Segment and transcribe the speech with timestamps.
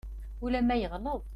[0.45, 1.21] Ulamma yeɣleḍ.